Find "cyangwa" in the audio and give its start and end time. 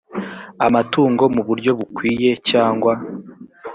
2.49-2.93